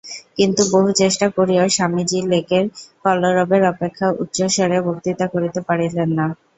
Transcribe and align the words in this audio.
কিন্তু 0.37 0.61
বহু 0.73 0.89
চেষ্টা 1.01 1.27
করিয়াও 1.37 1.67
স্বামীজী 1.69 2.19
লোকের 2.31 2.65
কলরবের 3.03 3.63
অপেক্ষা 3.71 4.07
উচ্চৈঃস্বরে 4.21 4.77
বক্তৃতা 4.87 5.25
করিতে 5.33 5.59
পারিলেন 5.67 6.09
না। 6.17 6.25